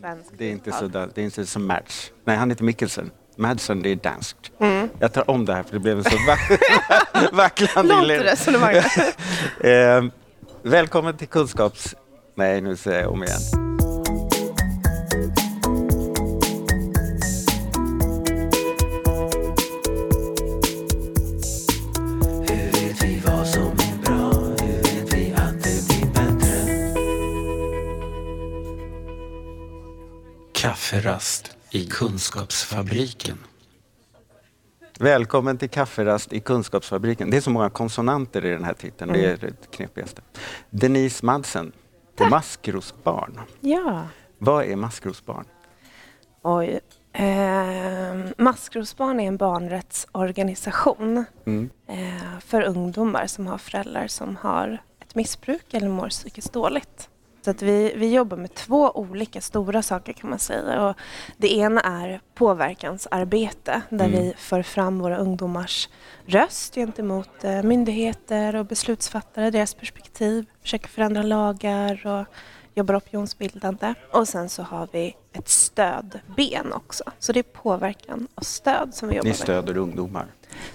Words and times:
svensk 0.00 0.30
Det 0.38 0.44
är 0.44 0.50
inte 0.50 0.72
så, 0.72 0.86
där- 0.88 1.08
det 1.14 1.20
är 1.20 1.24
inte 1.24 1.46
som 1.46 1.66
Mads. 1.66 2.10
Nej, 2.24 2.36
han 2.36 2.50
heter 2.50 2.64
Mikkelsen. 2.64 3.10
Madsen, 3.36 3.82
det 3.82 3.88
är 3.92 3.96
danskt. 3.96 4.50
Jag 4.98 5.12
tar 5.12 5.30
om 5.30 5.44
det 5.44 5.54
här 5.54 5.62
för 5.62 5.72
det 5.72 5.80
blev 5.80 5.98
en 5.98 6.04
så 6.04 6.16
va- 6.26 7.28
vacklande 7.32 7.94
inledning. 7.94 8.26
Eh, 9.60 10.04
välkommen 10.62 11.16
till 11.16 11.28
kunskaps... 11.28 11.94
Nej, 12.34 12.60
nu 12.60 12.76
säger 12.76 13.00
jag 13.00 13.12
om 13.12 13.22
igen. 13.24 13.65
Kafferast 31.06 31.56
i 31.70 31.86
Kunskapsfabriken. 31.86 33.38
Välkommen 34.98 35.58
till 35.58 35.70
kafferast 35.70 36.32
i 36.32 36.40
Kunskapsfabriken. 36.40 37.30
Det 37.30 37.36
är 37.36 37.40
så 37.40 37.50
många 37.50 37.70
konsonanter 37.70 38.44
i 38.44 38.50
den 38.50 38.64
här 38.64 38.72
titeln. 38.74 39.12
Det 39.12 39.24
är 39.24 39.36
det 39.36 39.70
knepigaste. 39.70 40.22
Denise 40.70 41.26
Madsen, 41.26 41.72
maskrosbarn. 42.30 43.40
Ja. 43.60 44.06
Vad 44.38 44.64
är 44.64 44.76
maskrosbarn? 44.76 45.44
Oj. 46.42 46.80
Eh, 47.12 47.24
Maskrosbarn 48.38 49.20
är 49.20 49.28
en 49.28 49.36
barnrättsorganisation 49.36 51.24
Mm. 51.46 51.70
eh, 51.88 52.38
för 52.40 52.62
ungdomar 52.62 53.26
som 53.26 53.46
har 53.46 53.58
föräldrar 53.58 54.06
som 54.06 54.36
har 54.36 54.82
ett 55.00 55.14
missbruk 55.14 55.74
eller 55.74 55.88
mår 55.88 56.08
psykiskt 56.08 56.52
dåligt. 56.52 57.08
Så 57.46 57.50
att 57.50 57.62
vi, 57.62 57.92
vi 57.96 58.14
jobbar 58.14 58.36
med 58.36 58.54
två 58.54 58.90
olika 58.90 59.40
stora 59.40 59.82
saker 59.82 60.12
kan 60.12 60.30
man 60.30 60.38
säga. 60.38 60.82
Och 60.86 60.96
det 61.36 61.54
ena 61.56 61.80
är 61.80 62.20
påverkansarbete 62.34 63.82
där 63.90 64.04
Mm. 64.04 64.20
vi 64.20 64.34
för 64.36 64.62
fram 64.62 64.98
våra 64.98 65.16
ungdomars 65.16 65.88
röst 66.26 66.74
gentemot 66.74 67.44
eh, 67.44 67.62
myndigheter 67.62 68.56
och 68.56 68.66
beslutsfattare, 68.66 69.50
deras 69.50 69.74
perspektiv, 69.74 70.46
försöker 70.62 70.88
förändra 70.88 71.22
lagar 71.22 72.06
och 72.06 72.26
jobbar 72.74 72.96
opinionsbildande. 72.98 73.94
Och 74.12 74.28
sen 74.28 74.48
så 74.48 74.62
har 74.62 74.88
vi 74.92 75.16
ett 75.32 75.48
stödben 75.48 76.72
också. 76.72 77.04
Så 77.18 77.32
det 77.32 77.38
är 77.38 77.42
påverkan 77.42 78.28
och 78.34 78.46
stöd 78.46 78.94
som 78.94 79.08
vi 79.08 79.14
jobbar 79.14 79.24
Ni 79.24 79.30
med. 79.30 79.36
stöder 79.38 79.76
ungdomar. 79.76 80.26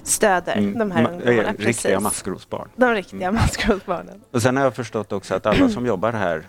Stöder 0.03 0.57
Mm. 0.57 0.79
de 0.79 0.91
här 0.91 1.03
Ma- 1.03 1.11
ungdomarna. 1.11 1.49
eh, 1.49 1.53
Riktiga 1.57 1.99
maskrosbarn. 1.99 2.69
De 2.75 2.93
riktiga 2.93 3.31
maskrosbarnen. 3.31 4.21
Och 4.31 4.41
sen 4.41 4.57
har 4.57 4.63
jag 4.63 4.75
förstått 4.75 5.11
också 5.11 5.35
att 5.35 5.45
alla 5.45 5.69
som 5.69 5.85
jobbar 5.91 6.13
här 6.13 6.47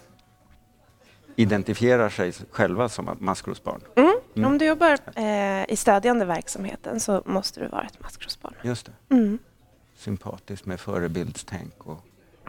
identifierar 1.36 2.08
sig 2.08 2.33
själva 2.50 2.88
som 2.88 3.16
maskrosbarn. 3.20 3.80
Mm. 3.97 4.47
Om 4.47 4.58
du 4.58 4.64
jobbar 4.64 4.98
eh, 5.14 5.70
i 5.72 5.77
stödjande 5.77 6.25
verksamheten 6.25 7.00
så 7.00 7.22
måste 7.27 7.61
du 7.61 7.66
vara 7.69 7.83
ett 7.83 8.00
maskrosbarn. 8.02 8.55
Just 8.62 8.86
det. 9.08 9.14
Mm. 9.14 9.38
Sympatiskt 9.97 10.66
med 10.66 10.80
förebildstänk. 10.80 11.75
Och... 11.86 11.98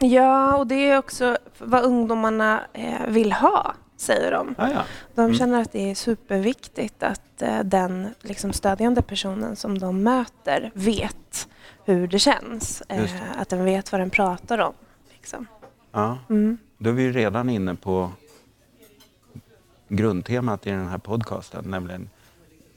Ja, 0.00 0.56
och 0.56 0.66
det 0.66 0.74
är 0.90 0.98
också 0.98 1.36
vad 1.58 1.84
ungdomarna 1.84 2.60
eh, 2.72 3.06
vill 3.08 3.32
ha, 3.32 3.74
säger 3.96 4.32
de. 4.32 4.54
Ah, 4.58 4.68
ja. 4.70 4.82
De 5.14 5.20
Mm. 5.24 5.36
känner 5.36 5.60
att 5.62 5.72
det 5.72 5.90
är 5.90 5.94
superviktigt 5.94 7.02
att 7.02 7.42
eh, 7.42 7.60
den 7.60 8.14
liksom, 8.20 8.52
stödjande 8.52 9.02
personen 9.02 9.56
som 9.56 9.78
de 9.78 10.02
möter 10.02 10.70
vet 10.74 11.48
hur 11.84 12.06
det 12.06 12.18
känns. 12.18 12.82
Eh, 12.88 13.02
det. 13.02 13.10
att 13.38 13.48
den 13.48 13.64
vet 13.64 13.92
vad 13.92 14.00
den 14.00 14.10
pratar 14.10 14.58
om. 14.58 14.74
Liksom. 15.16 15.46
ja. 15.92 16.18
Mm. 16.30 16.58
Då 16.78 16.90
är 16.90 16.94
vi 16.94 17.12
redan 17.12 17.48
inne 17.48 17.74
på 17.74 18.10
grundtemat 19.88 20.66
i 20.66 20.70
den 20.70 20.88
här 20.88 20.98
podcasten, 20.98 21.64
nämligen 21.66 22.08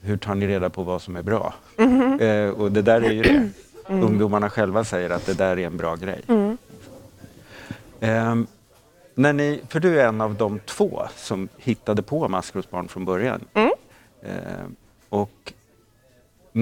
hur 0.00 0.16
tar 0.16 0.34
ni 0.34 0.46
reda 0.46 0.70
på 0.70 0.82
vad 0.82 1.02
som 1.02 1.16
är 1.16 1.22
bra? 1.22 1.54
Mhm. 1.76 2.20
Eh, 2.20 2.50
och 2.50 2.72
det 2.72 2.82
där 2.82 3.00
är 3.00 3.12
ju 3.12 3.22
det. 3.22 3.48
Ungdomarna 3.88 4.50
själva 4.50 4.84
säger 4.84 5.10
att 5.10 5.26
det 5.26 5.34
där 5.34 5.58
är 5.58 5.66
en 5.66 5.76
bra 5.76 5.96
grej. 5.96 6.20
Mm. 6.28 6.58
Ehm, 8.00 8.46
när 9.14 9.32
ni, 9.32 9.60
för 9.68 9.80
du 9.80 10.00
är 10.00 10.08
en 10.08 10.20
av 10.20 10.34
de 10.34 10.58
två 10.58 11.02
som 11.16 11.48
hittade 11.56 12.02
på 12.02 12.28
maskrosbarn 12.28 12.88
från 12.88 13.04
början. 13.04 13.40
Mm. 13.54 13.70
Ehm, 14.22 14.76
och 15.08 15.52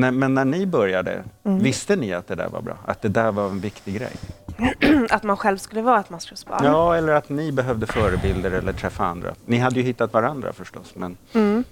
men 0.00 0.34
när 0.34 0.44
ni 0.44 0.66
började, 0.66 1.24
Mm. 1.44 1.58
visste 1.62 1.96
ni 1.96 2.12
att 2.14 2.26
det 2.28 2.34
där 2.34 2.48
var 2.48 2.60
bra? 2.62 2.78
Att 2.86 3.02
det 3.02 3.08
där 3.08 3.32
var 3.32 3.46
en 3.48 3.60
viktig 3.60 3.94
grej? 3.94 4.12
Att 5.10 5.22
man 5.22 5.36
själv 5.36 5.58
skulle 5.58 5.82
vara 5.82 6.00
ett 6.00 6.10
maskrosbarn. 6.10 6.64
Ja, 6.64 6.96
eller 6.96 7.12
att 7.12 7.28
ni 7.28 7.52
behövde 7.52 7.86
förebilder 7.86 8.50
eller 8.50 8.72
träffa 8.72 9.04
andra. 9.04 9.34
Ni 9.46 9.58
hade 9.58 9.76
ju 9.76 9.82
hittat 9.82 10.12
varandra 10.12 10.52
förstås, 10.52 10.92
men 10.94 11.16
Mm. 11.34 11.64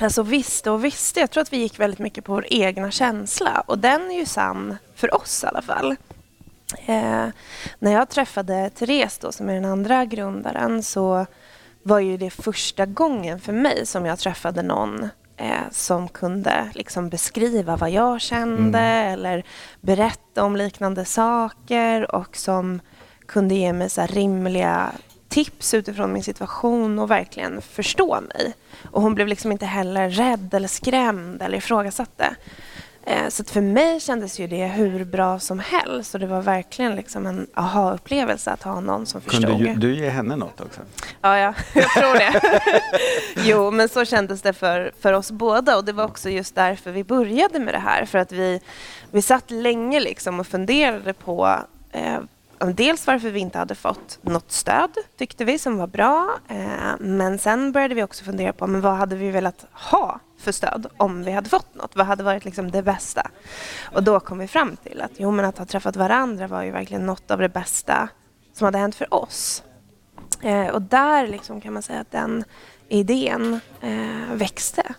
Alltså 0.00 0.22
visste 0.22 0.70
och 0.70 0.84
visste. 0.84 1.20
Jag 1.20 1.30
tror 1.30 1.42
att 1.42 1.52
vi 1.52 1.56
gick 1.56 1.78
väldigt 1.80 1.98
mycket 1.98 2.24
på 2.24 2.32
vår 2.32 2.46
egna 2.50 2.90
känsla 2.90 3.62
och 3.66 3.78
den 3.78 4.10
är 4.10 4.18
ju 4.18 4.26
sann 4.26 4.76
för 4.94 5.14
oss 5.14 5.44
i 5.44 5.46
alla 5.46 5.62
fall. 5.62 5.96
Eh, 6.86 7.26
när 7.78 7.92
jag 7.92 8.08
träffade 8.08 8.70
Therese 8.70 9.18
då, 9.18 9.32
som 9.32 9.48
är 9.48 9.54
den 9.54 9.64
andra 9.64 10.04
grundaren 10.04 10.82
så 10.82 11.26
var 11.82 11.98
ju 11.98 12.16
det 12.16 12.30
första 12.30 12.86
gången 12.86 13.40
för 13.40 13.52
mig 13.52 13.86
som 13.86 14.06
jag 14.06 14.18
träffade 14.18 14.62
någon 14.62 15.08
eh, 15.40 15.70
som 15.70 16.08
kunde 16.08 16.70
liksom 16.74 17.08
beskriva 17.08 17.76
vad 17.76 17.90
jag 17.90 18.20
kände 18.20 18.80
eller 18.80 19.44
berätta 19.80 20.44
om 20.44 20.56
liknande 20.56 21.04
saker 21.04 22.14
och 22.14 22.36
som 22.36 22.80
kunde 23.26 23.54
ge 23.54 23.72
mig 23.72 23.90
så 23.90 24.06
rimliga 24.06 24.92
tips 25.28 25.74
utifrån 25.74 26.12
min 26.12 26.22
situation 26.22 26.98
och 26.98 27.10
verkligen 27.10 27.62
förstå 27.62 28.20
mig. 28.20 28.54
Och 28.90 29.02
hon 29.02 29.14
blev 29.14 29.28
liksom 29.28 29.52
inte 29.52 29.66
heller 29.66 30.10
rädd 30.10 30.54
eller 30.54 30.68
skrämd 30.68 31.42
eller 31.42 31.58
ifrågasatte. 31.58 32.36
Eh, 33.10 33.28
Så 33.28 33.44
för 33.44 33.60
mig 33.60 34.00
kändes 34.00 34.38
ju 34.40 34.46
det 34.46 34.66
hur 34.66 35.04
bra 35.04 35.38
som 35.38 35.58
helst 35.58 36.14
och 36.14 36.20
det 36.20 36.26
var 36.26 36.42
verkligen 36.42 36.94
liksom 36.96 37.26
en 37.26 37.46
aha-upplevelse 37.54 38.50
att 38.50 38.62
ha 38.62 38.80
någon 38.80 39.06
som 39.06 39.20
förstod. 39.20 39.44
kunde 39.46 39.74
du 39.74 39.94
ge 39.94 40.08
henne 40.08 40.36
något 40.36 40.60
också? 40.60 40.80
Ja, 41.20 41.38
ja, 41.38 41.54
jag 41.74 41.90
tror 41.90 42.14
det. 42.14 42.60
jo, 43.48 43.70
men 43.70 43.88
så 43.88 44.04
kändes 44.04 44.42
det 44.42 44.52
för, 44.52 44.92
för 45.00 45.12
oss 45.12 45.30
båda 45.30 45.76
och 45.76 45.84
det 45.84 45.92
var 45.92 46.04
också 46.04 46.30
just 46.30 46.54
därför 46.54 46.90
vi 46.90 47.04
började 47.04 47.58
med 47.58 47.74
det 47.74 47.78
här. 47.78 48.04
För 48.04 48.18
att 48.18 48.32
vi, 48.32 48.60
vi 49.10 49.22
satt 49.22 49.50
länge 49.50 50.00
liksom 50.00 50.40
och 50.40 50.46
funderade 50.46 51.12
på 51.12 51.58
eh, 51.92 52.18
dels 52.66 53.06
varför 53.06 53.30
vi 53.30 53.40
inte 53.40 53.58
hade 53.58 53.74
fått 53.74 54.18
något 54.22 54.52
stöd, 54.52 54.90
tyckte 55.16 55.44
vi, 55.44 55.58
som 55.58 55.78
var 55.78 55.86
bra. 55.86 56.38
Eh, 56.48 56.92
men 57.00 57.38
sen 57.38 57.72
började 57.72 57.94
vi 57.94 58.02
också 58.02 58.24
fundera 58.24 58.52
på 58.52 58.66
men 58.66 58.80
vad 58.80 58.94
hade 58.94 59.16
vi 59.16 59.30
velat 59.30 59.66
ha 59.72 60.20
för 60.38 60.52
stöd 60.52 60.86
om 60.96 61.24
vi 61.24 61.32
hade 61.32 61.48
fått 61.50 61.74
något? 61.74 61.96
Vad 61.96 62.06
hade 62.06 62.22
varit 62.22 62.44
liksom 62.44 62.70
det 62.70 62.82
bästa? 62.82 63.30
Och 63.92 64.02
då 64.02 64.20
kom 64.20 64.38
vi 64.38 64.48
fram 64.48 64.76
till 64.76 65.00
att 65.00 65.12
jo, 65.16 65.30
men 65.30 65.44
att 65.44 65.58
ha 65.58 65.66
träffat 65.66 65.96
varandra 65.96 66.46
var 66.46 66.62
ju 66.62 66.70
verkligen 66.70 67.06
något 67.06 67.30
av 67.30 67.38
det 67.38 67.48
bästa 67.48 68.08
som 68.52 68.64
hade 68.64 68.78
hänt 68.78 68.94
för 68.94 69.14
oss. 69.14 69.62
Eh, 70.42 70.68
och 70.68 70.82
där 70.82 71.26
liksom 71.26 71.60
kan 71.60 71.72
man 71.72 71.82
säga 71.82 72.00
att 72.00 72.10
den 72.10 72.44
idén 72.88 73.60
eh, 73.80 74.34
växte. 74.34 74.94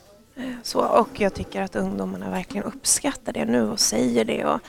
Så, 0.64 0.80
och 0.80 1.22
jag 1.22 1.34
tycker 1.34 1.62
att 1.62 1.76
ungdomarna 1.76 2.30
verkligen 2.30 2.64
uppskattar 2.64 3.34
det 3.34 3.46
nu 3.46 3.70
och 3.70 3.80
säger 3.80 4.26
det. 4.26 4.46
Och 4.46 4.60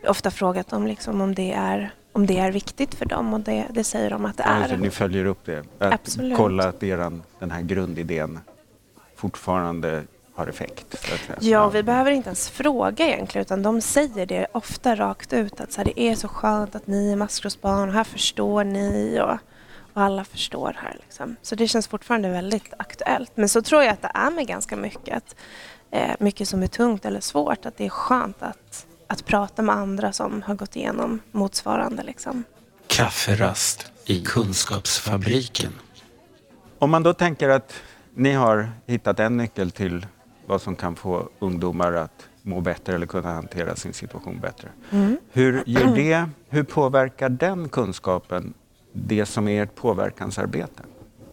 jag 0.00 0.08
har 0.08 0.10
ofta 0.10 0.30
frågat 0.30 0.68
dem 0.68 0.86
liksom 0.86 1.20
om, 1.20 1.34
det 1.34 1.52
är, 1.52 1.94
om 2.12 2.26
det 2.26 2.38
är 2.38 2.52
viktigt 2.52 2.94
för 2.94 3.06
dem 3.06 3.34
och 3.34 3.40
det, 3.40 3.66
det 3.70 3.84
säger 3.84 4.10
de 4.10 4.24
att 4.24 4.36
det 4.36 4.42
Alltså, 4.44 4.74
är. 4.74 4.78
ni 4.78 4.90
följer 4.90 5.24
upp 5.24 5.44
det? 5.44 5.64
Att 5.78 5.92
Absolut. 5.92 6.36
kolla 6.36 6.68
att 6.68 6.82
eran, 6.82 7.22
den 7.38 7.50
här 7.50 7.62
grundidén 7.62 8.38
fortfarande 9.16 10.02
har 10.34 10.46
effekt? 10.46 11.08
Ja, 11.40 11.68
vi 11.68 11.82
behöver 11.82 12.10
inte 12.10 12.28
ens 12.28 12.50
fråga 12.50 13.06
egentligen 13.06 13.42
utan 13.44 13.62
de 13.62 13.80
säger 13.80 14.26
det 14.26 14.46
ofta 14.52 14.94
rakt 14.96 15.32
ut 15.32 15.60
att 15.60 15.72
så 15.72 15.80
här, 15.80 15.84
det 15.84 16.00
är 16.00 16.14
så 16.14 16.28
skönt 16.28 16.74
att 16.74 16.86
ni 16.86 17.12
är 17.12 17.16
maskrosbarn 17.16 17.88
och 17.88 17.94
här 17.94 18.04
förstår 18.04 18.64
ni 18.64 19.20
och, 19.20 19.30
och 19.94 20.02
alla 20.02 20.24
förstår 20.24 20.76
här. 20.82 20.96
Liksom. 21.00 21.36
Så 21.42 21.54
det 21.54 21.68
känns 21.68 21.88
fortfarande 21.88 22.28
väldigt 22.28 22.74
aktuellt. 22.76 23.32
Men 23.34 23.48
så 23.48 23.62
tror 23.62 23.82
jag 23.82 23.92
att 23.92 24.02
det 24.02 24.10
är 24.14 24.30
med 24.30 24.46
ganska 24.46 24.76
mycket. 24.76 25.16
Att, 25.16 25.36
eh, 25.90 26.10
mycket 26.18 26.48
som 26.48 26.62
är 26.62 26.66
tungt 26.66 27.04
eller 27.04 27.20
svårt. 27.20 27.66
Att 27.66 27.76
det 27.76 27.84
är 27.84 27.88
skönt 27.88 28.42
att, 28.42 28.86
att 29.10 29.24
prata 29.24 29.62
med 29.62 29.74
andra 29.74 30.12
som 30.12 30.42
har 30.42 30.54
gått 30.54 30.76
igenom 30.76 31.20
motsvarande. 31.32 32.02
Liksom. 32.02 32.44
Kafferast 32.86 33.92
i 34.04 34.24
Kunskapsfabriken. 34.24 35.72
Om 36.78 36.90
man 36.90 37.02
då 37.02 37.14
tänker 37.14 37.48
att 37.48 37.72
ni 38.14 38.32
har 38.32 38.70
hittat 38.86 39.20
en 39.20 39.36
nyckel 39.36 39.70
till 39.70 40.06
vad 40.46 40.62
som 40.62 40.76
kan 40.76 40.96
få 40.96 41.28
ungdomar 41.38 41.92
att 41.92 42.28
må 42.42 42.60
bättre 42.60 42.94
eller 42.94 43.06
kunna 43.06 43.34
hantera 43.34 43.76
sin 43.76 43.92
situation 43.92 44.40
bättre. 44.40 44.68
Hur, 45.32 45.62
ger 45.66 45.94
det, 45.94 46.28
hur 46.48 46.62
påverkar 46.62 47.28
den 47.28 47.68
kunskapen 47.68 48.54
det 48.92 49.26
som 49.26 49.48
är 49.48 49.62
ert 49.62 49.74
påverkansarbete? 49.74 50.82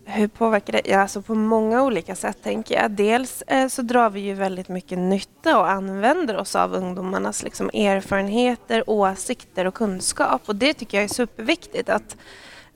Hur 0.09 0.27
påverkar 0.27 0.73
det? 0.73 0.81
Ja, 0.85 1.01
alltså 1.01 1.21
på 1.21 1.35
många 1.35 1.83
olika 1.83 2.15
sätt 2.15 2.37
tänker 2.43 2.75
jag. 2.75 2.91
Dels 2.91 3.41
eh, 3.41 3.67
så 3.67 3.81
drar 3.81 4.09
vi 4.09 4.19
ju 4.19 4.33
väldigt 4.33 4.69
mycket 4.69 4.97
nytta 4.97 5.59
och 5.59 5.69
använder 5.69 6.37
oss 6.37 6.55
av 6.55 6.73
ungdomarnas 6.73 7.43
liksom, 7.43 7.69
erfarenheter, 7.73 8.89
åsikter 8.89 9.65
och 9.65 9.73
kunskap. 9.73 10.41
Och 10.45 10.55
det 10.55 10.73
tycker 10.73 10.97
jag 10.97 11.03
är 11.03 11.13
superviktigt. 11.13 11.89
att 11.89 12.17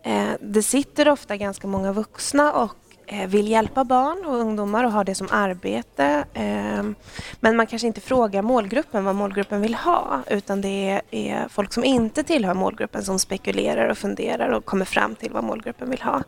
eh, 0.04 0.30
Det 0.42 0.64
sitter 0.64 1.10
ofta 1.10 1.38
ganska 1.38 1.68
många 1.68 1.92
vuxna 1.92 2.54
och 2.54 2.76
Eh, 3.12 3.28
vill 3.28 3.48
hjälpa 3.48 3.84
barn 3.84 4.26
och 4.26 4.36
ungdomar 4.36 4.84
och 4.84 4.92
har 4.92 5.04
det 5.04 5.16
som 5.16 5.28
arbete. 5.32 6.26
Ehm, 6.34 6.96
men 7.40 7.56
man 7.56 7.68
kanske 7.68 7.88
inte 7.88 8.02
frågar 8.02 8.42
målgruppen 8.42 9.06
vad 9.06 9.16
målgruppen 9.16 9.62
vill 9.62 9.76
ha 9.76 10.22
utan 10.28 10.62
det 10.62 11.02
är 11.12 11.48
folk 11.48 11.74
som 11.74 11.84
inte 11.84 12.24
tillhör 12.24 12.54
målgruppen 12.54 13.04
som 13.04 13.20
spekulerar 13.20 13.90
och 13.90 13.98
funderar 13.98 14.50
och 14.50 14.66
kommer 14.66 14.86
fram 14.86 15.16
till 15.16 15.32
vad 15.32 15.44
målgruppen 15.44 15.90
vill 15.90 16.02
ha. 16.02 16.24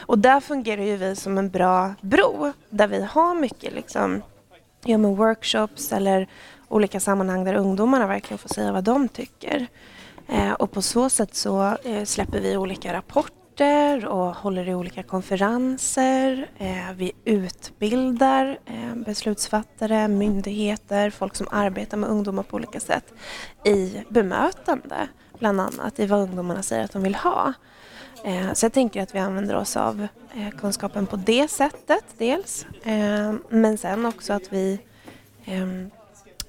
Och 0.00 0.18
där 0.18 0.40
fungerar 0.40 0.82
ju 0.82 0.96
vi 0.96 1.16
som 1.16 1.38
en 1.38 1.50
bra 1.50 1.94
bro 2.00 2.52
där 2.70 2.86
vi 2.86 3.02
har 3.02 3.34
mycket 3.34 3.72
liksom, 3.72 4.22
ja, 4.84 4.98
workshops 4.98 5.92
eller 5.92 6.28
olika 6.68 7.00
sammanhang 7.00 7.44
där 7.44 7.54
ungdomarna 7.54 8.06
verkligen 8.06 8.38
får 8.38 8.48
säga 8.48 8.72
vad 8.72 8.84
de 8.84 9.08
tycker. 9.08 9.66
Eh, 10.28 10.52
och 10.52 10.70
på 10.70 10.82
så 10.82 11.10
sätt 11.10 11.34
så 11.34 11.76
eh, 11.84 12.04
släpper 12.04 12.40
vi 12.40 12.56
olika 12.56 12.92
rapporter 12.92 13.37
och 14.06 14.36
håller 14.36 14.68
i 14.68 14.74
olika 14.74 15.02
konferenser. 15.02 16.50
Eh, 16.58 16.92
vi 16.96 17.12
utbildar 17.24 18.58
eh, 18.66 18.94
beslutsfattare, 18.94 20.08
myndigheter, 20.08 21.10
folk 21.10 21.36
som 21.36 21.46
arbetar 21.50 21.96
med 21.96 22.10
ungdomar 22.10 22.42
på 22.42 22.56
olika 22.56 22.80
sätt 22.80 23.14
i 23.64 24.02
bemötande, 24.08 25.08
bland 25.38 25.60
annat 25.60 26.00
i 26.00 26.06
vad 26.06 26.20
ungdomarna 26.20 26.62
säger 26.62 26.84
att 26.84 26.92
de 26.92 27.02
vill 27.02 27.14
ha. 27.14 27.52
Eh, 28.24 28.52
så 28.52 28.64
jag 28.64 28.72
tänker 28.72 29.02
att 29.02 29.14
vi 29.14 29.18
använder 29.18 29.56
oss 29.56 29.76
av 29.76 30.08
kunskapen 30.58 31.06
på 31.06 31.16
det 31.16 31.50
sättet 31.50 32.04
dels. 32.18 32.66
Men 33.48 33.78
sen 33.78 34.06
också 34.06 34.32
att 34.32 34.52
vi 34.52 34.78
ehm, 35.44 35.90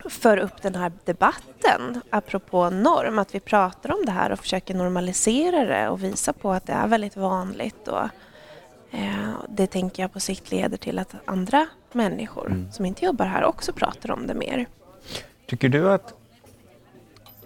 för 0.05 0.37
upp 0.37 0.61
den 0.61 0.75
här 0.75 0.91
debatten 1.05 2.01
apropå 2.09 2.69
norm, 2.69 3.19
att 3.19 3.35
vi 3.35 3.39
pratar 3.39 3.91
om 3.91 4.05
det 4.05 4.11
här 4.11 4.31
och 4.31 4.39
försöker 4.39 4.73
normalisera 4.73 5.65
det 5.65 5.89
och 5.89 6.03
visa 6.03 6.33
på 6.33 6.51
att 6.51 6.65
det 6.65 6.73
är 6.73 6.87
väldigt 6.87 7.17
vanligt. 7.17 7.87
Och, 7.87 8.03
eh, 8.91 9.29
det 9.49 9.67
tänker 9.67 10.03
jag 10.03 10.13
på 10.13 10.19
sikt 10.19 10.51
leder 10.51 10.77
till 10.77 10.99
att 10.99 11.15
andra 11.25 11.67
människor 11.91 12.47
mm. 12.47 12.71
som 12.71 12.85
inte 12.85 13.05
jobbar 13.05 13.25
här 13.25 13.43
också 13.43 13.73
pratar 13.73 14.11
om 14.11 14.27
det 14.27 14.33
mer. 14.33 14.65
Tycker 15.45 15.69
du 15.69 15.91
att 15.91 16.13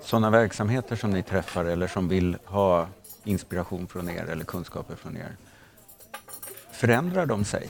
sådana 0.01 0.29
verksamheter 0.29 0.95
som 0.95 1.11
ni 1.11 1.23
träffar 1.23 1.65
eller 1.65 1.87
som 1.87 2.07
vill 2.07 2.37
ha 2.45 2.87
inspiration 3.23 3.87
från 3.87 4.09
er 4.09 4.25
eller 4.25 4.45
kunskaper 4.45 4.95
från 4.95 5.17
er, 5.17 5.35
förändrar 6.71 7.25
de 7.25 7.45
sig? 7.45 7.69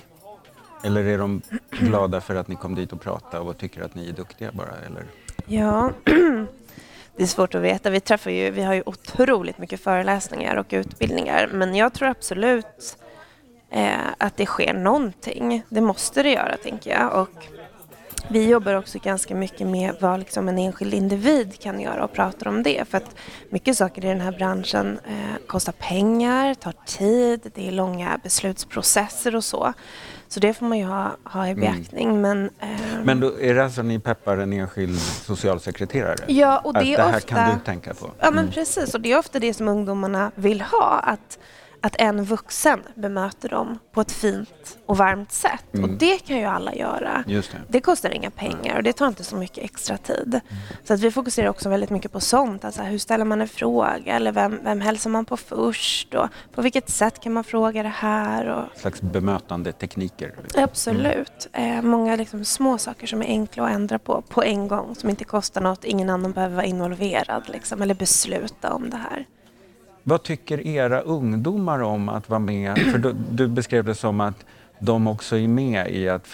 Eller 0.83 1.06
är 1.06 1.18
de 1.18 1.41
glada 1.71 2.21
för 2.21 2.35
att 2.35 2.47
ni 2.47 2.56
kom 2.56 2.75
dit 2.75 2.94
och 2.94 3.01
pratade 3.01 3.44
och 3.44 3.57
tycker 3.57 3.81
att 3.81 3.95
ni 3.95 4.09
är 4.09 4.13
duktiga 4.13 4.51
bara? 4.51 4.75
Eller? 4.88 5.06
Ja, 5.45 5.91
det 7.15 7.24
är 7.24 7.27
svårt 7.27 7.56
att 7.56 7.62
veta. 7.62 7.89
Vi, 7.89 8.00
träffar 8.00 8.31
ju, 8.31 8.51
vi 8.51 8.63
har 8.63 8.74
ju 8.74 8.83
otroligt 8.85 9.57
mycket 9.57 9.81
föreläsningar 9.81 10.56
och 10.56 10.65
utbildningar 10.69 11.50
men 11.53 11.75
jag 11.75 11.94
tror 11.94 12.07
absolut 12.07 12.97
eh, 13.69 13.94
att 14.18 14.38
det 14.38 14.45
sker 14.45 14.74
någonting. 14.74 15.63
Det 15.69 15.81
måste 15.81 16.24
det 16.24 16.31
göra, 16.31 16.57
tänker 16.57 16.91
jag. 16.91 17.21
Och 17.21 17.47
vi 18.29 18.50
jobbar 18.50 18.74
också 18.74 19.00
ganska 19.00 19.36
mycket 19.36 19.68
med 19.68 19.95
vad 20.00 20.19
liksom 20.19 20.50
en 20.50 20.57
enskild 20.57 20.94
individ 20.94 21.59
kan 21.59 21.79
göra 21.79 22.03
och 22.03 22.13
pratar 22.13 22.47
om 22.47 22.63
det. 22.63 22.89
För 22.89 22.97
att 22.97 23.15
mycket 23.50 23.77
saker 23.77 24.06
i 24.06 24.07
den 24.07 24.21
här 24.21 24.31
branschen 24.31 25.00
eh, 25.07 25.45
kostar 25.47 25.74
pengar, 25.74 26.53
tar 26.53 26.74
tid, 26.86 27.51
det 27.56 27.68
är 27.68 27.71
långa 27.71 28.19
beslutsprocesser 28.24 29.36
och 29.36 29.44
så. 29.44 29.74
Så 30.33 30.39
det 30.39 30.53
får 30.53 30.65
man 30.65 30.77
ju 30.77 30.85
ha, 30.85 31.15
ha 31.24 31.47
i 31.47 31.51
mm. 31.51 31.62
beaktning. 31.62 32.09
Mm. 32.09 32.21
Men, 32.21 32.50
eh, 32.59 33.03
men 33.03 33.19
då 33.19 33.39
är 33.39 33.53
det 33.53 33.63
alltså 33.63 33.81
ni 33.81 34.00
peppar 34.00 34.38
en 34.38 34.53
enskild 34.53 35.00
socialsekreterare? 35.00 36.15
Ja, 36.27 36.59
och 36.59 36.74
det, 36.74 36.80
att 36.80 36.85
är 36.85 36.97
det 36.97 37.03
här 37.03 37.18
ofta, 37.18 37.35
kan 37.35 37.50
du 37.53 37.65
tänka 37.65 37.94
på? 37.94 38.12
Ja, 38.19 38.31
men 38.31 38.39
mm. 38.39 38.51
precis. 38.51 38.94
Och 38.94 39.01
det 39.01 39.12
är 39.12 39.18
ofta 39.18 39.39
det 39.39 39.53
som 39.53 39.68
ungdomarna 39.68 40.31
vill 40.35 40.62
ha. 40.62 41.00
Att 41.03 41.39
att 41.85 41.95
en 42.00 42.24
vuxen 42.24 42.80
bemöter 42.95 43.50
dem 43.50 43.80
på 43.91 44.01
ett 44.01 44.12
fint 44.12 44.77
och 44.85 44.97
varmt 44.97 45.31
sätt. 45.31 45.74
Mm. 45.74 45.89
Och 45.89 45.97
det 45.97 46.18
kan 46.18 46.38
ju 46.38 46.45
alla 46.45 46.74
göra. 46.74 47.24
Det. 47.27 47.44
det. 47.68 47.81
kostar 47.81 48.09
inga 48.09 48.31
pengar 48.31 48.77
och 48.77 48.83
det 48.83 48.94
tar 48.94 49.07
inte 49.07 49.24
så 49.24 49.35
mycket 49.35 49.63
extra 49.63 49.97
tid. 49.97 50.27
Mm. 50.27 50.63
Så 50.83 50.94
att 50.94 51.00
vi 51.00 51.12
fokuserar 51.12 51.50
också 51.50 51.69
väldigt 51.69 51.89
mycket 51.89 52.12
på 52.12 52.19
sånt. 52.19 52.65
Alltså 52.65 52.81
hur 52.81 52.97
ställer 52.97 53.25
man 53.25 53.41
en 53.41 53.47
fråga? 53.47 54.15
Eller 54.15 54.31
vem, 54.31 54.59
vem 54.63 54.81
hälsar 54.81 55.09
man 55.09 55.25
på 55.25 55.38
först? 55.38 56.13
Och 56.13 56.27
på 56.51 56.62
vilket 56.62 56.89
sätt 56.89 57.19
kan 57.19 57.33
man 57.33 57.44
fråga 57.44 57.83
det 57.83 57.89
här? 57.89 58.45
Och... 58.45 58.79
slags 58.79 59.01
bemötande 59.01 59.71
tekniker. 59.71 60.33
Liksom. 60.44 60.63
Absolut. 60.63 61.50
Mm. 61.53 61.77
Eh, 61.77 61.83
många 61.83 62.15
liksom 62.15 62.45
små 62.45 62.77
saker 62.77 63.07
som 63.07 63.21
är 63.21 63.27
enkla 63.27 63.63
att 63.63 63.71
ändra 63.71 64.00
på 64.00 64.21
på 64.21 64.44
en 64.44 64.68
gång. 64.68 64.95
Som 64.95 65.09
inte 65.09 65.24
kostar 65.24 65.62
något. 65.62 65.83
Ingen 65.83 66.09
annan 66.09 66.31
behöver 66.31 66.56
vara 66.56 66.65
involverad 66.65 67.50
liksom, 67.50 67.81
eller 67.81 67.95
besluta 67.95 68.74
om 68.74 68.89
det 68.89 68.97
här. 68.97 69.25
Vad 70.03 70.23
tycker 70.23 70.67
era 70.67 71.01
ungdomar 71.01 71.79
om 71.79 72.09
att 72.09 72.29
vara 72.29 72.39
med? 72.39 72.77
För 72.91 72.97
du, 72.97 73.15
du 73.31 73.47
beskrev 73.47 73.83
det 73.85 73.95
som 73.95 74.21
att 74.21 74.45
de 74.79 75.07
också 75.07 75.38
är 75.38 75.47
med 75.47 75.91
i 75.91 76.09
att 76.09 76.27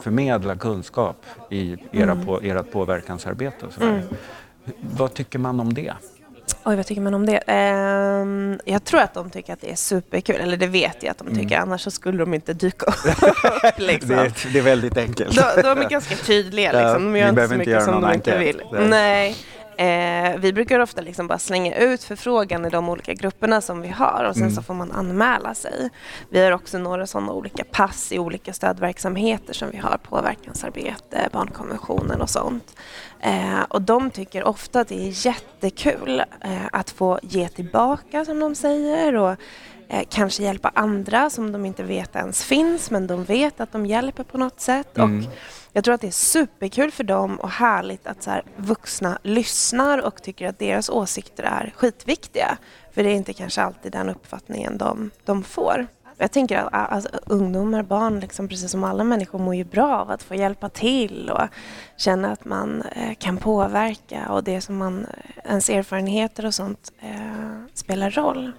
förmedla 0.00 0.56
kunskap 0.56 1.24
i 1.50 1.76
era 1.92 2.12
mm. 2.12 2.26
på, 2.26 2.40
ert 2.42 2.72
påverkansarbete. 2.72 3.66
Och 3.66 3.72
så 3.72 3.82
mm. 3.82 4.02
Vad 4.80 5.14
tycker 5.14 5.38
man 5.38 5.60
om 5.60 5.74
det? 5.74 5.92
Oj, 6.64 6.76
vad 6.76 6.86
tycker 6.86 7.02
man 7.02 7.14
om 7.14 7.26
det? 7.26 7.40
Um, 8.22 8.60
jag 8.64 8.84
tror 8.84 9.00
att 9.00 9.14
de 9.14 9.30
tycker 9.30 9.52
att 9.52 9.60
det 9.60 9.70
är 9.70 9.76
superkul, 9.76 10.36
eller 10.36 10.56
det 10.56 10.66
vet 10.66 11.02
jag 11.02 11.10
att 11.10 11.18
de 11.18 11.28
tycker, 11.28 11.56
mm. 11.56 11.62
annars 11.62 11.80
så 11.80 11.90
skulle 11.90 12.18
de 12.18 12.34
inte 12.34 12.52
dyka 12.52 12.86
upp. 12.86 12.94
liksom. 13.76 14.08
det, 14.08 14.14
är, 14.16 14.52
det, 14.52 14.58
är, 14.58 14.62
väldigt 14.62 14.96
enkelt. 14.96 15.36
de, 15.36 15.62
de 15.62 15.78
är 15.78 15.88
ganska 15.88 16.16
tydliga, 16.16 16.72
liksom. 16.72 17.12
de 17.12 17.18
gör 17.18 17.28
inte 17.28 17.48
så 17.48 17.54
mycket 17.54 17.82
som 17.82 18.00
de 18.00 18.14
inte 18.14 18.38
vill. 18.38 18.62
Nej. 18.72 19.36
Eh, 19.76 20.36
vi 20.38 20.52
brukar 20.52 20.80
ofta 20.80 21.00
liksom 21.00 21.26
bara 21.26 21.38
slänga 21.38 21.76
ut 21.76 22.04
förfrågan 22.04 22.64
i 22.64 22.70
de 22.70 22.88
olika 22.88 23.14
grupperna 23.14 23.60
som 23.60 23.80
vi 23.80 23.88
har 23.88 24.24
och 24.28 24.34
sen 24.34 24.42
mm. 24.42 24.54
så 24.54 24.62
får 24.62 24.74
man 24.74 24.92
anmäla 24.92 25.54
sig. 25.54 25.90
Vi 26.30 26.44
har 26.44 26.52
också 26.52 26.78
några 26.78 27.06
sådana 27.06 27.32
olika 27.32 27.64
pass 27.64 28.12
i 28.12 28.18
olika 28.18 28.52
stödverksamheter 28.52 29.54
som 29.54 29.70
vi 29.70 29.76
har, 29.76 29.98
påverkansarbete, 30.02 31.28
barnkonventionen 31.32 32.20
och 32.20 32.30
sånt. 32.30 32.76
Eh, 33.20 33.62
och 33.68 33.82
de 33.82 34.10
tycker 34.10 34.44
ofta 34.44 34.80
att 34.80 34.88
det 34.88 35.08
är 35.08 35.26
jättekul 35.26 36.22
eh, 36.40 36.66
att 36.72 36.90
få 36.90 37.18
ge 37.22 37.48
tillbaka 37.48 38.24
som 38.24 38.40
de 38.40 38.54
säger 38.54 39.14
och 39.16 39.36
eh, 39.88 40.04
kanske 40.10 40.42
hjälpa 40.42 40.70
andra 40.74 41.30
som 41.30 41.52
de 41.52 41.66
inte 41.66 41.82
vet 41.82 42.16
ens 42.16 42.44
finns 42.44 42.90
men 42.90 43.06
de 43.06 43.24
vet 43.24 43.60
att 43.60 43.72
de 43.72 43.86
hjälper 43.86 44.24
på 44.24 44.38
något 44.38 44.60
sätt. 44.60 44.98
Mm. 44.98 45.18
Och 45.18 45.24
jag 45.72 45.84
tror 45.84 45.94
att 45.94 46.00
det 46.00 46.06
är 46.06 46.10
superkul 46.10 46.90
för 46.90 47.04
dem 47.04 47.36
och 47.36 47.50
härligt 47.50 48.06
att 48.06 48.22
så 48.22 48.30
här, 48.30 48.42
vuxna 48.56 49.18
lyssnar 49.22 49.98
och 49.98 50.22
tycker 50.22 50.48
att 50.48 50.58
deras 50.58 50.88
åsikter 50.88 51.42
är 51.42 51.72
skitviktiga. 51.76 52.58
För 52.94 53.02
det 53.02 53.10
är 53.10 53.14
inte 53.14 53.32
kanske 53.32 53.62
alltid 53.62 53.92
den 53.92 54.08
uppfattningen 54.08 54.78
de, 54.78 55.10
de 55.24 55.42
får. 55.42 55.86
Jag 56.18 56.32
tänker 56.32 56.56
att 56.56 56.92
alltså, 56.92 57.10
ungdomar, 57.26 57.82
barn, 57.82 58.20
liksom, 58.20 58.48
precis 58.48 58.70
som 58.70 58.84
alla 58.84 59.04
människor 59.04 59.38
mår 59.38 59.54
ju 59.54 59.64
bra 59.64 59.96
av 59.96 60.10
att 60.10 60.22
få 60.22 60.34
hjälpa 60.34 60.68
till 60.68 61.30
och 61.30 61.48
känna 61.96 62.32
att 62.32 62.44
man 62.44 62.82
eh, 62.82 63.14
kan 63.14 63.36
påverka 63.36 64.28
och 64.28 64.44
det 64.44 64.60
som 64.60 64.76
man, 64.76 65.06
ens 65.44 65.70
erfarenheter 65.70 66.46
och 66.46 66.54
sånt 66.54 66.92
eh, 67.00 67.74
spelar 67.74 68.10
roll. 68.10 68.52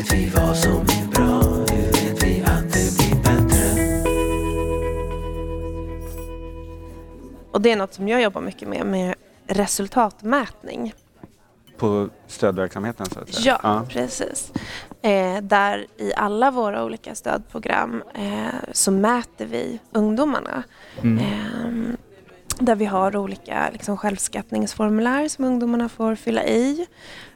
Vet 0.00 0.12
vi 0.12 0.28
vad 0.28 0.56
som 0.56 0.72
är 0.72 1.10
bra? 1.10 1.42
Hur 1.42 1.92
vet 1.92 2.24
vi 2.24 2.42
att 2.42 2.72
det 2.72 2.96
blir 2.96 3.20
Och 7.52 7.60
det 7.60 7.72
är 7.72 7.76
något 7.76 7.94
som 7.94 8.08
jag 8.08 8.22
jobbar 8.22 8.40
mycket 8.40 8.68
med, 8.68 8.86
med 8.86 9.14
resultatmätning. 9.46 10.94
På 11.76 12.08
stödverksamheten 12.26 13.06
så 13.06 13.20
att 13.20 13.34
säga? 13.34 13.58
Ja, 13.62 13.70
ja. 13.74 13.86
precis. 13.88 14.52
Eh, 15.02 15.42
där 15.42 15.86
i 15.96 16.12
alla 16.16 16.50
våra 16.50 16.84
olika 16.84 17.14
stödprogram 17.14 18.02
eh, 18.14 18.46
så 18.72 18.90
mäter 18.90 19.46
vi 19.46 19.78
ungdomarna. 19.92 20.62
Mm. 21.02 21.18
Eh, 21.18 21.94
där 22.60 22.74
vi 22.74 22.84
har 22.84 23.16
olika 23.16 23.70
liksom, 23.72 23.96
självskattningsformulär 23.96 25.28
som 25.28 25.44
ungdomarna 25.44 25.88
får 25.88 26.14
fylla 26.14 26.44
i. 26.44 26.86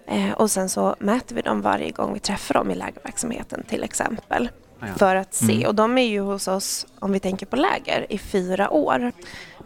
Eh, 0.07 0.33
och 0.33 0.50
sen 0.50 0.69
så 0.69 0.97
mäter 0.99 1.35
vi 1.35 1.43
dem 1.43 1.62
varje 1.62 1.90
gång 1.90 2.14
vi 2.14 2.21
träffar 2.21 2.54
dem 2.54 2.71
i 2.71 2.75
lägerverksamheten 2.75 3.64
till 3.69 3.83
exempel. 3.83 4.49
För 4.97 5.17
att 5.17 5.35
se. 5.35 5.55
Mm. 5.55 5.67
Och 5.67 5.75
de 5.75 5.99
är 5.99 6.07
ju 6.07 6.21
hos 6.21 6.49
oss, 6.49 6.87
om 6.99 7.12
vi 7.12 7.21
tänker 7.21 7.47
på 7.47 7.57
läger, 7.57 8.07
i 8.09 8.19
fyra 8.19 8.71
år. 8.71 9.12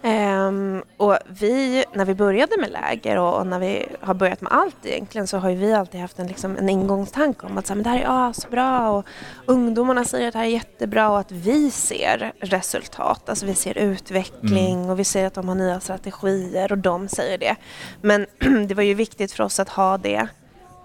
Um, 0.02 0.82
och 0.96 1.18
vi, 1.40 1.84
när 1.94 2.04
vi 2.04 2.14
började 2.14 2.56
med 2.58 2.70
läger 2.70 3.16
och, 3.16 3.38
och, 3.38 3.46
när 3.46 3.58
vi 3.58 3.86
har 4.00 4.14
börjat 4.14 4.40
med 4.40 4.52
allt 4.52 4.86
egentligen 4.86 5.26
så 5.26 5.38
har 5.38 5.50
vi 5.50 5.72
alltid 5.72 6.00
haft 6.00 6.18
en, 6.18 6.26
liksom, 6.26 6.56
en 6.56 6.68
ingångstanke 6.68 7.46
om 7.46 7.58
att 7.58 7.66
så 7.66 7.70
här, 7.70 7.76
men 7.76 7.84
det 7.84 7.90
här 7.90 7.98
är 7.98 8.28
asbra 8.30 8.90
och 8.90 9.06
ungdomarna 9.46 10.04
säger 10.04 10.28
att 10.28 10.32
det 10.32 10.38
här 10.38 10.46
är 10.46 10.50
jättebra 10.50 11.10
och 11.10 11.18
att 11.18 11.32
vi 11.32 11.70
ser 11.70 12.32
resultat. 12.40 13.28
Alltså 13.28 13.46
vi 13.46 13.54
ser 13.54 13.78
utveckling 13.78 14.76
mm. 14.78 14.90
och 14.90 14.98
vi 14.98 15.04
ser 15.04 15.26
att 15.26 15.34
de 15.34 15.48
har 15.48 15.54
nya 15.54 15.80
strategier 15.80 16.72
och 16.72 16.78
de 16.78 17.08
säger 17.08 17.38
det. 17.38 17.56
Men 18.02 18.26
det 18.68 18.74
var 18.74 18.82
ju 18.82 18.94
viktigt 18.94 19.32
för 19.32 19.44
oss 19.44 19.60
att 19.60 19.68
ha 19.68 19.98
det 19.98 20.28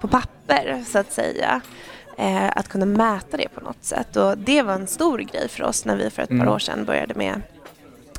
på 0.02 0.08
papper 0.08 0.84
så 0.88 1.00
att 1.00 1.12
säga. 1.12 1.62
Eh, 2.17 2.50
att 2.55 2.67
kunna 2.67 2.86
mäta 2.86 3.38
det 3.38 3.48
på 3.50 3.62
något 3.62 3.84
sätt 3.84 4.15
och 4.15 4.38
det 4.38 4.62
var 4.62 4.74
en 4.74 4.88
stor 4.88 5.17
grej 5.17 5.48
för 5.50 5.63
oss 5.63 5.86
när 5.86 5.96
vi 5.96 6.10
för 6.10 6.22
ett 6.22 6.29
mm. 6.29 6.46
par 6.46 6.53
år 6.53 6.60
sedan 6.60 6.86
började 6.86 7.13
med 7.13 7.41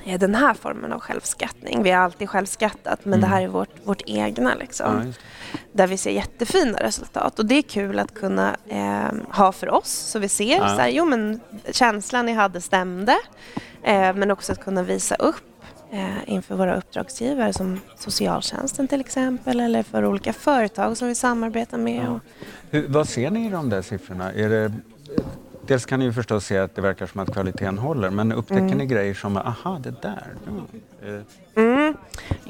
eh, 0.05 0.19
den 0.19 0.35
här 0.35 0.55
formen 0.55 0.93
av 0.93 1.01
självskattning. 1.01 1.83
Vi 1.83 1.91
har 1.91 2.05
alltid 2.05 2.29
självskattat 2.29 3.05
men 3.05 3.21
det 3.21 3.27
här 3.27 3.43
är 3.43 3.49
vårt, 3.49 3.71
vårt 3.85 4.03
egna. 4.07 4.55
Liksom, 4.55 4.95
Mm. 4.97 5.07
Ja, 5.07 5.59
där 5.73 5.87
vi 5.87 5.97
ser 5.97 6.11
jättefina 6.11 6.79
resultat. 6.79 7.39
Och 7.39 7.47
det 7.47 7.55
är 7.55 7.63
kul 7.63 7.99
att 7.99 8.15
kunna 8.15 8.57
eh, 8.69 9.37
ha 9.37 9.53
för 9.53 9.71
oss 9.71 9.91
så 9.91 10.19
vi 10.19 10.29
ser 10.29 10.57
Ja. 10.57 10.69
så 10.69 10.81
här, 10.81 10.89
jo 10.89 11.05
men 11.05 11.41
känslan 11.71 12.27
ni 12.27 12.33
hade 12.33 12.61
stämde. 12.61 13.17
Eh, 13.83 14.15
men 14.15 14.31
också 14.31 14.53
att 14.53 14.65
kunna 14.65 14.83
visa 14.83 15.15
upp 15.15 15.45
inför 16.27 16.55
våra 16.55 16.77
uppdragsgivare 16.77 17.53
som 17.53 17.81
socialtjänsten 17.99 18.89
till 18.89 19.01
exempel 19.01 19.61
eller 19.61 19.83
för 19.83 20.05
olika 20.05 20.33
företag 20.33 20.97
som 20.97 21.09
vi 21.09 21.15
samarbetar 21.15 21.79
med. 21.79 22.09
Och, 22.09 22.19
Hur, 22.71 22.89
vad 22.89 23.09
ser 23.09 23.31
ni 23.31 23.47
i 23.47 23.51
de 23.51 23.69
där 23.71 23.83
siffrorna? 23.83 24.33
Är 24.33 24.49
det, 24.49 24.73
dels 25.67 25.87
kan 25.87 25.99
ni 25.99 26.05
ju 26.05 26.13
förstås 26.13 26.47
se 26.47 26.59
att 26.59 26.75
det 26.77 26.81
verkar 26.83 27.07
som 27.07 27.21
att 27.21 27.33
kvaliteten 27.33 27.79
håller, 27.79 28.11
men 28.11 28.33
upptäcker 28.33 28.61
Mm. 28.63 28.79
ni 28.79 28.87
grejer 28.87 29.15
som, 29.15 29.37
aha, 29.37 29.79
det 29.83 29.95
där. 30.03 30.27
Mm. 30.49 30.65
Eh, 31.57 31.63
mm, 31.65 31.95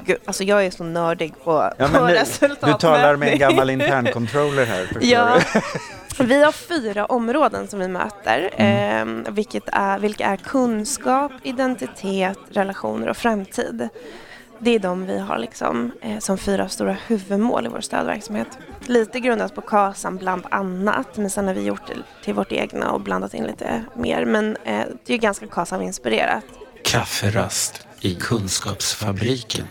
gud, 0.05 0.17
alltså 0.25 0.43
jag 0.43 0.65
är 0.65 0.71
så 0.71 0.83
nördig 0.83 1.33
på, 1.43 1.51
Ja, 1.77 1.87
på 1.87 2.01
men 2.03 2.25
du, 2.65 2.73
talar 2.79 3.15
med 3.15 3.33
en 3.33 3.39
gammal 3.39 3.69
interncontroller 3.69 4.65
här, 4.65 4.85
förstår 4.93 5.03
Ja, 5.03 5.37
du? 5.53 5.59
Vi 6.23 6.43
har 6.43 6.51
fyra 6.51 7.05
områden 7.05 7.67
som 7.67 7.79
vi 7.79 7.87
möter, 7.87 8.49
Mm. 8.57 9.25
eh, 9.25 9.33
vilket 9.33 9.63
är, 9.71 9.99
vilka 9.99 10.25
är 10.25 10.37
kunskap, 10.37 11.31
identitet, 11.43 12.39
relationer 12.49 13.07
och 13.09 13.17
framtid. 13.17 13.89
Det 14.59 14.71
är 14.71 14.79
de 14.79 15.05
vi 15.05 15.19
har 15.19 15.37
liksom, 15.37 15.91
eh, 16.01 16.19
som 16.19 16.37
fyra 16.37 16.69
stora 16.69 16.97
huvudmål 17.07 17.65
i 17.65 17.69
vår 17.69 17.81
stödverksamhet. 17.81 18.47
Lite 18.85 19.19
grundat 19.19 19.55
på 19.55 19.61
KASAM 19.61 20.17
bland 20.17 20.43
annat, 20.51 21.17
men 21.17 21.29
sen 21.29 21.47
har 21.47 21.53
vi 21.53 21.63
gjort 21.63 21.87
det 21.87 21.93
till 22.23 22.33
vårt 22.33 22.51
egna 22.51 22.91
och 22.91 23.01
blandat 23.01 23.33
in 23.33 23.43
lite 23.43 23.85
mer. 23.95 24.25
Men 24.25 24.57
eh, 24.63 24.85
det 25.05 25.13
är 25.13 25.17
ganska 25.17 25.47
KASAM-inspirerat. 25.47 26.43
Kafferast 26.83 27.87
i 28.01 28.15
Kunskapsfabriken. 28.15 29.65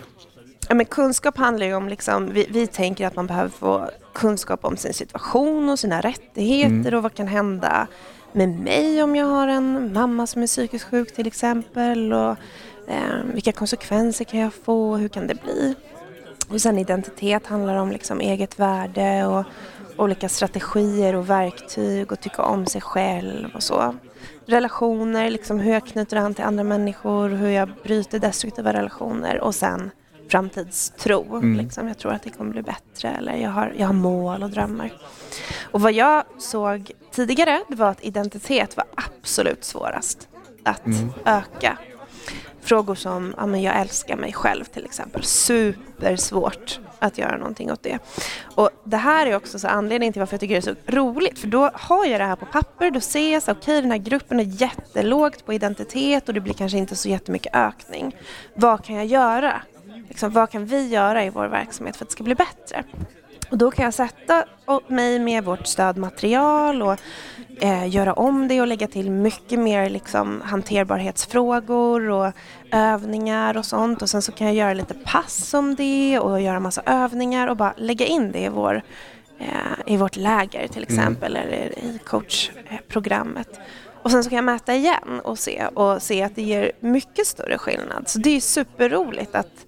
Ja, 0.68 0.74
men 0.74 0.86
kunskap 0.86 1.38
handlar 1.38 1.66
ju 1.66 1.74
om, 1.74 1.88
liksom, 1.88 2.32
vi, 2.32 2.46
vi 2.50 2.66
tänker 2.66 3.06
att 3.06 3.16
man 3.16 3.26
behöver 3.26 3.50
få 3.50 3.90
kunskap 4.12 4.64
om 4.64 4.76
sin 4.76 4.94
situation 4.94 5.68
och 5.68 5.78
sina 5.78 6.00
rättigheter 6.00 6.94
och 6.94 7.02
vad 7.02 7.14
kan 7.14 7.28
hända 7.28 7.86
med 8.32 8.48
mig 8.48 9.02
om 9.02 9.16
jag 9.16 9.26
har 9.26 9.48
en 9.48 9.92
mamma 9.92 10.26
som 10.26 10.42
är 10.42 10.46
psykiskt 10.46 10.84
sjuk 10.84 11.14
till 11.14 11.26
exempel 11.26 12.12
och 12.12 12.36
eh, 12.88 13.24
vilka 13.34 13.52
konsekvenser 13.52 14.24
kan 14.24 14.40
jag 14.40 14.54
få, 14.54 14.96
hur 14.96 15.08
kan 15.08 15.26
det 15.26 15.42
bli? 15.42 15.74
Och 16.48 16.60
sen 16.60 16.78
identitet 16.78 17.46
handlar 17.46 17.76
om 17.76 17.92
liksom 17.92 18.20
eget 18.20 18.58
värde 18.58 19.26
och 19.26 19.44
olika 19.96 20.28
strategier 20.28 21.14
och 21.14 21.30
verktyg 21.30 22.12
och 22.12 22.20
tycka 22.20 22.42
om 22.42 22.66
sig 22.66 22.80
själv 22.80 23.48
och 23.54 23.62
så. 23.62 23.94
Relationer, 24.46 25.30
liksom 25.30 25.60
hur 25.60 25.72
jag 25.72 25.86
knyter 25.86 26.16
an 26.16 26.34
till 26.34 26.44
andra 26.44 26.64
människor, 26.64 27.28
hur 27.28 27.48
jag 27.48 27.70
bryter 27.82 28.18
destruktiva 28.18 28.72
relationer 28.72 29.40
och 29.40 29.54
sen 29.54 29.90
framtidstro. 30.28 31.40
Liksom. 31.40 31.88
Jag 31.88 31.98
tror 31.98 32.12
att 32.12 32.22
det 32.22 32.30
kommer 32.30 32.50
bli 32.50 32.62
bättre 32.62 33.08
eller 33.08 33.36
jag 33.36 33.50
har, 33.50 33.72
jag 33.78 33.86
har 33.86 33.94
mål 33.94 34.42
och 34.42 34.50
drömmar. 34.50 34.92
Och 35.62 35.80
vad 35.80 35.92
jag 35.92 36.24
såg 36.38 36.90
tidigare 37.10 37.62
det 37.68 37.76
var 37.76 37.90
att 37.90 38.04
identitet 38.04 38.76
var 38.76 38.86
absolut 38.94 39.64
svårast 39.64 40.28
att 40.64 40.86
öka. 41.24 41.78
Frågor 42.60 42.94
som, 42.94 43.34
ja 43.36 43.46
men 43.46 43.62
jag 43.62 43.80
älskar 43.80 44.16
mig 44.16 44.32
själv 44.32 44.64
till 44.64 44.84
exempel. 44.84 45.22
Supersvårt 45.22 46.80
att 46.98 47.18
göra 47.18 47.36
någonting 47.36 47.72
åt 47.72 47.82
det. 47.82 47.98
Och 48.54 48.70
det 48.84 48.96
här 48.96 49.26
är 49.26 49.36
också 49.36 49.58
så 49.58 49.68
anledningen 49.68 50.12
till 50.12 50.20
varför 50.20 50.34
jag 50.34 50.40
tycker 50.40 50.54
det 50.54 50.70
är 50.70 50.74
så 50.74 50.96
roligt. 50.96 51.38
För 51.38 51.48
då 51.48 51.70
har 51.74 52.06
jag 52.06 52.20
det 52.20 52.24
här 52.24 52.36
på 52.36 52.46
papper, 52.46 52.90
då 52.90 53.00
ser 53.00 53.32
jag 53.32 53.42
så 53.42 53.52
okej 53.52 53.80
den 53.80 53.90
här 53.90 53.98
gruppen 53.98 54.40
är 54.40 54.62
jättelågt 54.62 55.46
på 55.46 55.52
identitet 55.52 56.28
och 56.28 56.34
det 56.34 56.40
blir 56.40 56.54
kanske 56.54 56.78
inte 56.78 56.96
så 56.96 57.08
jättemycket 57.08 57.54
ökning. 57.54 58.16
Vad 58.54 58.84
kan 58.84 58.96
jag 58.96 59.06
göra? 59.06 59.62
Liksom, 60.08 60.30
vad 60.30 60.50
kan 60.50 60.66
vi 60.66 60.88
göra 60.88 61.24
i 61.24 61.30
vår 61.30 61.46
verksamhet 61.46 61.96
för 61.96 62.04
att 62.04 62.08
det 62.08 62.12
ska 62.12 62.24
bli 62.24 62.34
bättre? 62.34 62.84
Och 63.50 63.58
då 63.58 63.70
kan 63.70 63.84
jag 63.84 63.94
sätta 63.94 64.44
mig 64.88 65.18
med 65.18 65.44
vårt 65.44 65.66
stödmaterial 65.66 66.82
och 66.82 66.96
eh, 67.60 67.88
göra 67.88 68.12
om 68.12 68.48
det 68.48 68.60
och 68.60 68.66
lägga 68.66 68.86
till 68.86 69.10
mycket 69.10 69.58
mer 69.58 69.90
liksom, 69.90 70.42
hanterbarhetsfrågor 70.44 72.10
och 72.10 72.32
övningar 72.72 73.56
och 73.56 73.66
sånt. 73.66 74.02
Och 74.02 74.10
sen 74.10 74.22
så 74.22 74.32
kan 74.32 74.46
jag 74.46 74.56
göra 74.56 74.74
lite 74.74 74.94
pass 74.94 75.54
om 75.54 75.74
det 75.74 76.18
och 76.18 76.40
göra 76.40 76.60
massa 76.60 76.82
övningar 76.86 77.48
och 77.48 77.56
bara 77.56 77.74
lägga 77.76 78.06
in 78.06 78.32
det 78.32 78.44
i, 78.44 78.48
vår, 78.48 78.82
eh, 79.38 79.46
i 79.94 79.96
vårt 79.96 80.16
läger 80.16 80.68
till 80.68 80.82
exempel 80.82 81.36
eller 81.36 81.78
i 81.78 81.98
coachprogrammet. 82.04 83.60
Och 84.02 84.10
sen 84.10 84.24
så 84.24 84.30
kan 84.30 84.36
jag 84.36 84.44
mäta 84.44 84.74
igen 84.74 85.20
och 85.24 85.38
se, 85.38 85.66
och 85.66 86.02
se 86.02 86.22
att 86.22 86.36
det 86.36 86.42
ger 86.42 86.72
mycket 86.80 87.26
större 87.26 87.58
skillnad. 87.58 88.08
Så 88.08 88.18
det 88.18 88.36
är 88.36 88.40
superroligt 88.40 89.34
att 89.34 89.66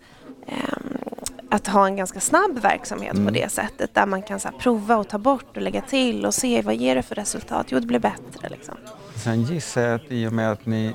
att 1.50 1.66
ha 1.66 1.86
en 1.86 1.96
ganska 1.96 2.20
snabb 2.20 2.58
verksamhet 2.58 3.24
på 3.26 3.30
det 3.30 3.52
sättet 3.52 3.94
där 3.94 4.06
man 4.06 4.22
kan 4.22 4.40
så 4.40 4.48
prova 4.58 4.96
och 4.96 5.08
ta 5.08 5.18
bort 5.18 5.56
och 5.56 5.62
lägga 5.62 5.80
till 5.80 6.26
och 6.26 6.34
se 6.34 6.62
vad 6.62 6.74
ger 6.76 6.94
det 6.94 7.02
för 7.02 7.14
resultat. 7.14 7.66
Jo, 7.70 7.80
det 7.80 7.86
blir 7.86 7.98
bättre 7.98 8.48
liksom. 8.48 8.74
Sen 9.14 9.42
gissar 9.42 9.82
jag 9.82 9.94
att 9.94 10.12
i 10.12 10.26
och 10.26 10.32
med 10.32 10.52
att 10.52 10.66
ni 10.66 10.94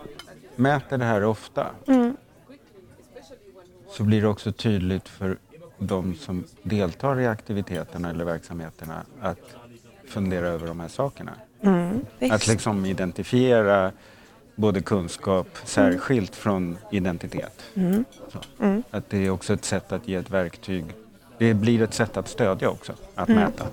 mäter 0.55 0.97
det 0.97 1.05
här 1.05 1.23
ofta 1.23 1.67
Mm. 1.87 2.15
så 3.89 4.03
blir 4.03 4.21
det 4.21 4.27
också 4.27 4.51
tydligt 4.51 5.09
för 5.09 5.37
de 5.77 6.15
som 6.15 6.43
deltar 6.63 7.19
i 7.19 7.27
aktiviteterna 7.27 8.09
eller 8.09 8.25
verksamheterna 8.25 9.01
att 9.21 9.55
fundera 10.07 10.47
över 10.47 10.67
de 10.67 10.79
här 10.79 10.87
sakerna. 10.87 11.31
Mm. 11.61 12.05
Att 12.31 12.47
liksom 12.47 12.85
identifiera 12.85 13.91
både 14.61 14.81
kunskap 14.81 15.47
särskilt 15.63 16.35
från 16.35 16.77
identitet. 16.91 17.61
Mm. 17.75 18.05
Mm. 18.59 18.83
Att 18.91 19.09
det 19.09 19.25
är 19.25 19.29
också 19.29 19.53
ett 19.53 19.65
sätt 19.65 19.91
att 19.91 20.07
ge 20.07 20.15
ett 20.15 20.29
verktyg. 20.29 20.85
Det 21.37 21.53
blir 21.53 21.81
ett 21.81 21.93
sätt 21.93 22.17
att 22.17 22.27
stödja 22.27 22.69
också, 22.69 22.93
att 23.15 23.29
Mm. 23.29 23.41
mäta. 23.43 23.65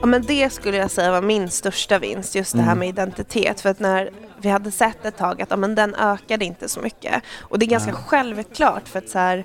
Ja, 0.00 0.06
men 0.06 0.22
det 0.22 0.50
skulle 0.52 0.76
jag 0.76 0.90
säga 0.90 1.10
var 1.10 1.22
min 1.22 1.50
största 1.50 1.98
vinst, 1.98 2.34
just 2.34 2.52
det 2.52 2.58
här 2.62 2.72
Mm. 2.72 2.78
med 2.78 2.88
identitet. 2.88 3.60
För 3.60 3.70
att 3.70 3.80
när 3.80 4.10
vi 4.40 4.48
hade 4.48 4.70
sett 4.70 5.04
ett 5.04 5.16
tag 5.16 5.42
att 5.42 5.50
ja, 5.50 5.56
men 5.56 5.74
den 5.74 5.94
ökade 5.94 6.44
inte 6.44 6.68
så 6.68 6.80
mycket. 6.80 7.22
Och 7.40 7.58
det 7.58 7.64
är 7.64 7.68
ganska 7.70 7.90
Ja. 7.90 7.96
självklart 8.06 8.88
för 8.88 8.98
att 8.98 9.08
så 9.08 9.18
här, 9.18 9.44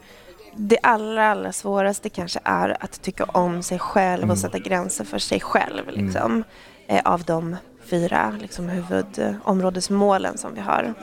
det 0.56 0.78
allra, 0.84 1.32
allra 1.32 1.52
svåraste 1.52 2.10
kanske 2.10 2.40
är 2.44 2.78
att 2.84 3.02
tycka 3.02 3.24
om 3.24 3.64
sig 3.64 3.80
själv 3.80 4.24
Mm. 4.24 4.32
och 4.32 4.38
sätta 4.38 4.60
gränser 4.60 5.06
för 5.06 5.20
sig 5.20 5.40
själv. 5.40 5.90
Liksom, 5.90 6.44
eh, 6.88 7.02
av 7.06 7.24
de 7.24 7.56
fyra 7.86 8.34
liksom, 8.42 8.70
huvudområdesmålen 8.70 10.38
som 10.38 10.54
vi 10.56 10.62
har. 10.62 10.94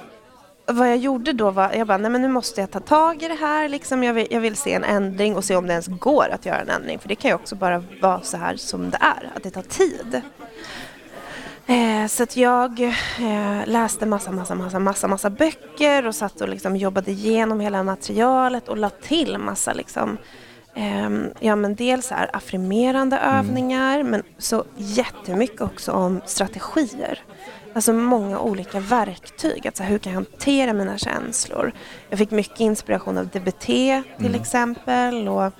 Vad 0.66 0.88
jag 0.88 0.96
gjorde 0.96 1.32
då 1.32 1.50
var, 1.50 1.72
jag 1.72 1.86
bara, 1.86 1.98
nej 1.98 2.10
men 2.10 2.22
nu 2.22 2.28
måste 2.28 2.60
jag 2.60 2.70
ta 2.70 2.80
tag 2.80 3.22
i 3.22 3.28
det 3.28 3.34
här. 3.34 3.68
Liksom. 3.68 4.04
Jag, 4.04 4.14
vill, 4.14 4.26
jag 4.30 4.40
vill 4.40 4.56
se 4.56 4.72
en 4.74 4.84
ändring 4.84 5.36
och 5.36 5.44
se 5.44 5.56
om 5.56 5.66
det 5.66 5.72
ens 5.72 5.86
går 5.86 6.28
att 6.32 6.46
göra 6.46 6.58
en 6.60 6.68
ändring. 6.68 6.98
För 6.98 7.08
det 7.08 7.14
kan 7.14 7.28
ju 7.30 7.34
också 7.34 7.56
bara 7.56 7.84
vara 8.02 8.20
så 8.20 8.36
här 8.36 8.56
som 8.56 8.90
det 8.90 8.98
är, 9.00 9.30
att 9.36 9.42
det 9.42 9.50
tar 9.50 9.62
tid. 9.62 10.22
Eh, 11.68 12.06
så 12.06 12.22
att 12.22 12.36
jag 12.36 12.80
eh, 12.80 13.66
läste 13.66 14.06
massa, 14.06 14.32
massa, 14.32 14.54
massa, 14.54 14.78
massa, 14.78 15.08
massa 15.08 15.30
böcker 15.30 16.06
och 16.06 16.14
satt 16.14 16.40
och 16.40 16.48
liksom 16.48 16.76
jobbade 16.76 17.10
igenom 17.10 17.60
hela 17.60 17.82
materialet 17.82 18.68
och 18.68 18.76
la 18.76 18.90
till 18.90 19.38
massa 19.38 19.72
liksom, 19.72 20.18
ehm, 20.74 21.24
ja 21.40 21.56
men 21.56 21.74
dels 21.74 22.10
här 22.10 22.30
affirmerande 22.32 23.18
övningar 23.18 24.02
men 24.02 24.22
så 24.38 24.64
jättemycket 24.76 25.60
också 25.60 25.92
om 25.92 26.20
strategier. 26.26 27.22
Alltså 27.74 27.92
många 27.92 28.38
olika 28.38 28.80
verktyg. 28.80 29.66
Att 29.66 29.76
så 29.76 29.82
här, 29.82 29.90
hur 29.90 29.98
kan 29.98 30.12
jag 30.12 30.20
hantera 30.20 30.72
mina 30.72 30.98
känslor? 30.98 31.72
Jag 32.08 32.18
fick 32.18 32.30
mycket 32.30 32.60
inspiration 32.60 33.18
av 33.18 33.26
DBT 33.28 33.66
till 34.18 34.34
exempel 34.34 35.28
och 35.28 35.52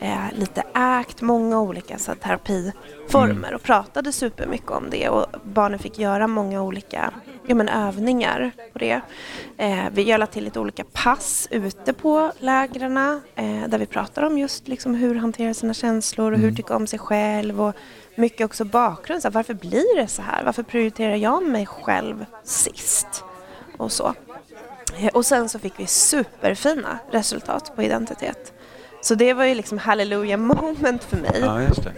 eh, 0.00 0.24
lite 0.32 0.62
ACT, 0.72 1.20
många 1.20 1.60
olika 1.60 1.98
så 1.98 2.14
terapiformer 2.14 3.54
och 3.54 3.62
pratade 3.62 4.12
supermycket 4.12 4.70
om 4.70 4.90
det 4.90 5.08
och 5.08 5.26
barnen 5.44 5.78
fick 5.78 5.98
göra 5.98 6.26
många 6.26 6.62
olika 6.62 7.12
ja, 7.46 7.54
men, 7.54 7.68
övningar 7.68 8.50
på 8.72 8.78
det. 8.78 9.00
Eh, 9.56 9.84
vi 9.92 10.02
gör 10.02 10.26
till 10.26 10.44
lite 10.44 10.60
olika 10.60 10.84
pass 10.92 11.48
ute 11.50 11.92
på 11.92 12.32
lägren 12.38 12.96
eh, 13.34 13.68
där 13.68 13.78
vi 13.78 13.86
pratar 13.86 14.22
om 14.22 14.38
just 14.38 14.68
liksom, 14.68 14.94
hur 14.94 15.14
hantera 15.14 15.54
sina 15.54 15.74
känslor 15.74 16.32
och 16.32 16.38
hur 16.38 16.52
tycka 16.52 16.76
om 16.76 16.86
sig 16.86 16.98
själv 16.98 17.62
och 17.62 17.74
mycket 18.14 18.44
också 18.44 18.64
bakgrund. 18.64 19.22
Så 19.22 19.28
här, 19.28 19.32
varför 19.32 19.54
blir 19.54 19.96
det 19.96 20.08
så 20.08 20.22
här? 20.22 20.44
Varför 20.44 20.62
prioriterar 20.62 21.16
jag 21.16 21.42
mig 21.46 21.66
själv 21.66 22.26
sist? 22.44 23.24
Och 23.76 23.92
så. 23.92 24.14
Eh, 24.98 25.08
Och 25.14 25.26
sen 25.26 25.48
så 25.48 25.58
fick 25.58 25.80
vi 25.80 25.86
superfina 25.86 26.98
resultat 27.10 27.72
på 27.76 27.82
identitet. 27.82 28.52
Så 29.02 29.14
det 29.14 29.34
var 29.34 29.44
ju 29.44 29.54
liksom 29.54 29.78
hallelujah 29.78 30.40
moment 30.40 31.04
för 31.04 31.16
mig. 31.16 31.38
Ja, 31.40 31.62
just 31.62 31.84
det. 31.84 31.92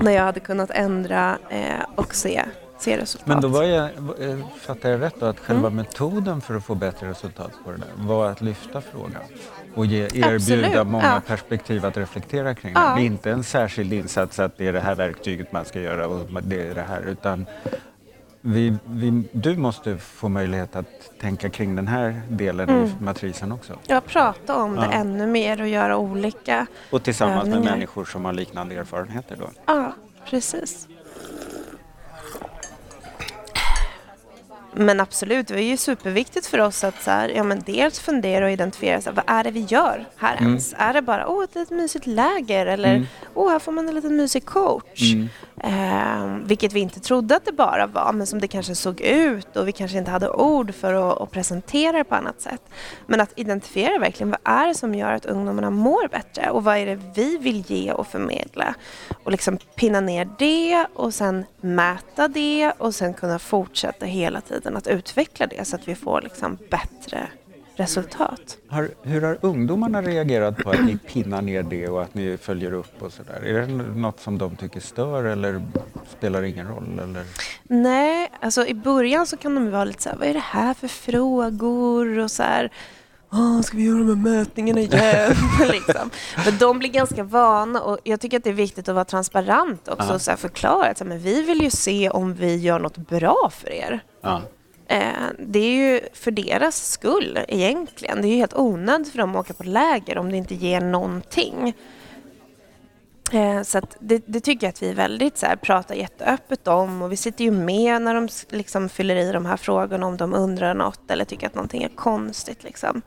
När 0.00 0.12
jag 0.12 0.22
hade 0.22 0.40
kunnat 0.40 0.70
ändra 0.70 1.38
eh, 1.50 1.62
och 1.94 2.14
se, 2.14 2.44
se 2.78 2.98
resultat. 2.98 3.26
Men 3.26 3.40
då 3.40 3.48
var 3.48 3.62
jag, 3.64 3.84
eh, 4.20 4.38
fattar 4.60 4.90
jag 4.90 5.00
rätt 5.00 5.14
då 5.20 5.26
att 5.26 5.38
själva 5.38 5.70
metoden 5.70 6.40
för 6.40 6.54
att 6.54 6.64
få 6.64 6.74
bättre 6.74 7.10
resultat 7.10 7.52
på 7.64 7.70
det 7.70 7.76
där 7.76 7.86
var 7.96 8.30
att 8.30 8.40
lyfta 8.40 8.80
frågan 8.80 9.22
och 9.74 9.86
ge, 9.86 10.02
erbjuda 10.04 10.34
Absolut, 10.34 10.86
många 10.86 11.04
ja. 11.04 11.20
perspektiv 11.26 11.86
att 11.86 11.96
reflektera 11.96 12.54
kring 12.54 12.72
Ja. 12.74 12.80
det. 12.80 12.94
Det 13.00 13.00
är 13.00 13.06
inte 13.06 13.30
en 13.30 13.44
särskild 13.44 13.92
insats 13.92 14.38
att 14.38 14.58
det 14.58 14.66
är 14.66 14.72
det 14.72 14.80
här 14.80 14.94
verktyget 14.94 15.52
man 15.52 15.64
ska 15.64 15.80
göra 15.80 16.06
och 16.06 16.42
det 16.42 16.68
är 16.68 16.74
det 16.74 16.82
här 16.88 17.00
utan 17.02 17.46
vi, 18.40 18.76
vi, 18.86 19.22
du 19.32 19.56
måste 19.56 19.98
få 19.98 20.28
möjlighet 20.28 20.76
att 20.76 21.10
tänka 21.20 21.50
kring 21.50 21.76
den 21.76 21.88
här 21.88 22.20
delen 22.28 22.68
Mm. 22.68 22.84
i 22.84 22.92
matrisen 23.00 23.52
också. 23.52 23.78
Ja, 23.86 24.00
prata 24.00 24.56
om 24.56 24.76
det 24.76 24.82
Ja. 24.90 24.92
ännu 24.92 25.26
mer 25.26 25.60
och 25.60 25.68
göra 25.68 25.96
olika. 25.96 26.66
Och 26.90 27.02
tillsammans 27.02 27.44
med 27.44 27.52
Övningar. 27.54 27.72
människor 27.74 28.04
som 28.04 28.24
har 28.24 28.32
liknande 28.32 28.74
erfarenheter 28.74 29.36
då. 29.36 29.50
Ja, 29.66 29.92
precis. 30.30 30.88
Men 34.72 35.00
absolut, 35.00 35.48
det 35.48 35.54
är 35.54 35.62
ju 35.62 35.76
superviktigt 35.76 36.46
för 36.46 36.58
oss 36.60 36.84
att 36.84 37.02
så 37.02 37.10
här, 37.10 37.28
ja, 37.28 37.42
men 37.42 37.62
dels 37.66 38.00
fundera 38.00 38.44
och 38.44 38.50
identifiera 38.50 39.00
så 39.00 39.10
här, 39.10 39.16
vad 39.16 39.24
är 39.36 39.44
det 39.44 39.50
vi 39.50 39.60
gör 39.60 40.06
här 40.16 40.36
Mm. 40.36 40.48
ens? 40.48 40.74
Är 40.78 40.92
det 40.94 41.02
bara 41.02 41.28
åh, 41.28 41.44
ett 41.44 41.54
litet 41.54 41.70
mysigt 41.76 42.06
läger 42.06 42.66
eller 42.66 43.06
åh, 43.34 43.50
här 43.50 43.58
får 43.58 43.72
man 43.72 43.88
en 43.88 43.94
liten 43.94 44.16
mysig 44.16 44.44
coach? 44.44 45.12
Mm. 45.14 45.28
Eh, 45.64 46.36
vilket 46.44 46.72
vi 46.72 46.80
inte 46.80 47.00
trodde 47.00 47.36
att 47.36 47.44
det 47.44 47.52
bara 47.52 47.86
var, 47.86 48.12
men 48.12 48.26
som 48.26 48.40
det 48.40 48.48
kanske 48.48 48.74
såg 48.74 49.00
ut 49.00 49.56
och 49.56 49.68
vi 49.68 49.72
kanske 49.72 49.98
inte 49.98 50.10
hade 50.10 50.30
ord 50.30 50.74
för 50.74 50.94
att, 50.94 51.20
att 51.20 51.30
presentera 51.30 51.92
det 51.92 52.04
på 52.04 52.14
annat 52.14 52.40
sätt. 52.40 52.62
Men 53.06 53.20
att 53.20 53.32
identifiera 53.36 53.98
verkligen 53.98 54.30
vad 54.30 54.40
är 54.44 54.66
det 54.66 54.74
som 54.74 54.94
gör 54.94 55.12
att 55.12 55.26
ungdomarna 55.26 55.70
mår 55.70 56.08
bättre 56.08 56.50
och 56.50 56.64
vad 56.64 56.76
är 56.76 56.86
det 56.86 57.00
vi 57.14 57.38
vill 57.38 57.64
ge 57.66 57.92
och 57.92 58.06
förmedla? 58.06 58.74
Och 59.24 59.32
liksom 59.32 59.58
pinna 59.76 60.00
ner 60.00 60.28
det 60.38 60.86
och 60.94 61.14
sen 61.14 61.44
mäta 61.60 62.28
det 62.28 62.72
och 62.78 62.94
sen 62.94 63.14
kunna 63.14 63.38
fortsätta 63.38 64.06
hela 64.06 64.40
tiden 64.40 64.76
att 64.76 64.86
utveckla 64.86 65.46
det 65.46 65.64
så 65.64 65.76
att 65.76 65.88
vi 65.88 65.94
får 65.94 66.22
liksom 66.22 66.58
bättre 66.70 67.28
resultat. 67.78 68.58
Har, 68.68 68.88
hur 69.02 69.22
har 69.22 69.38
ungdomarna 69.40 70.02
reagerat 70.02 70.56
på 70.56 70.70
att 70.70 70.84
ni 70.84 70.96
pinnar 70.98 71.42
ner 71.42 71.62
det 71.62 71.88
och 71.88 72.02
att 72.02 72.14
ni 72.14 72.36
följer 72.36 72.72
upp 72.72 73.02
och 73.02 73.12
sådär? 73.12 73.42
Är 73.46 73.60
det 73.60 73.66
något 74.00 74.20
som 74.20 74.38
de 74.38 74.56
tycker 74.56 74.80
stör 74.80 75.24
eller 75.24 75.62
spelar 76.18 76.42
ingen 76.42 76.68
roll? 76.68 77.00
Eller? 77.02 77.24
Nej, 77.62 78.30
alltså 78.40 78.66
i 78.66 78.74
början 78.74 79.26
så 79.26 79.36
kan 79.36 79.54
de 79.54 79.70
vara 79.70 79.84
lite 79.84 80.02
så 80.02 80.08
här, 80.08 80.16
vad 80.16 80.28
är 80.28 80.34
det 80.34 80.38
här 80.44 80.74
för 80.74 80.88
frågor 80.88 82.18
och 82.18 82.30
så 82.30 82.42
här, 82.42 82.72
Åh, 83.32 83.60
ska 83.60 83.76
vi 83.76 83.84
göra 83.84 83.98
de 83.98 84.08
här 84.08 84.34
mätningarna 84.38 84.80
igen? 84.80 85.34
liksom. 85.70 86.10
Men 86.44 86.58
de 86.58 86.78
blir 86.78 86.90
ganska 86.90 87.22
vana 87.22 87.80
och 87.80 87.98
jag 88.04 88.20
tycker 88.20 88.36
att 88.36 88.44
det 88.44 88.50
är 88.50 88.54
viktigt 88.54 88.88
att 88.88 88.94
vara 88.94 89.04
transparent 89.04 89.88
också 89.88 90.08
Ja. 90.08 90.14
och 90.14 90.22
så 90.22 90.36
förklara 90.36 90.86
att 90.90 90.98
så 90.98 91.04
här, 91.04 91.08
men 91.08 91.18
vi 91.18 91.42
vill 91.42 91.62
ju 91.62 91.70
se 91.70 92.10
om 92.10 92.34
vi 92.34 92.56
gör 92.56 92.78
något 92.78 92.96
bra 92.96 93.50
för 93.52 93.70
er. 93.72 94.00
Ja. 94.20 94.42
Eh, 94.88 95.12
det 95.38 95.58
är 95.58 95.70
ju 95.70 96.00
för 96.12 96.30
deras 96.30 96.90
skull 96.90 97.38
egentligen. 97.48 98.22
Det 98.22 98.28
är 98.28 98.30
ju 98.30 98.36
helt 98.36 98.56
onödigt 98.56 99.08
för 99.08 99.18
dem 99.18 99.36
att 99.36 99.40
åka 99.40 99.54
på 99.54 99.64
läger 99.64 100.18
om 100.18 100.30
det 100.30 100.36
inte 100.36 100.54
ger 100.54 100.80
någonting. 100.80 101.74
Eh, 103.32 103.62
så 103.62 103.80
det, 104.00 104.22
det 104.26 104.40
tycker 104.40 104.66
jag 104.66 104.72
att 104.72 104.82
vi 104.82 104.90
är 104.90 104.94
väldigt 104.94 105.38
så 105.38 105.46
här, 105.46 105.56
pratar 105.56 105.94
jätteöppet 105.94 106.68
om 106.68 107.02
och 107.02 107.12
vi 107.12 107.16
sitter 107.16 107.44
ju 107.44 107.50
med 107.50 108.02
när 108.02 108.14
de 108.14 108.28
liksom 108.48 108.88
fyller 108.88 109.16
i 109.16 109.32
de 109.32 109.46
här 109.46 109.56
frågorna 109.56 110.06
om 110.06 110.16
de 110.16 110.34
undrar 110.34 110.74
något 110.74 111.10
eller 111.10 111.24
tycker 111.24 111.46
att 111.46 111.54
någonting 111.54 111.82
är 111.82 111.88
konstigt. 111.88 112.64
Liksom. 112.64 113.02